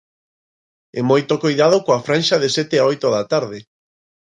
[0.97, 3.59] E moito coidado coa franxa de sete a oito da tarde.